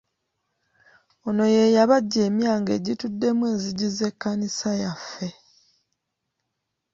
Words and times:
Ono 1.27 1.45
ye 1.55 1.63
yabajja 1.75 2.21
emyango 2.29 2.69
egituddemu 2.77 3.43
enzigi 3.51 3.87
z’ekkanisa 3.97 4.71
yaffe. 4.83 5.27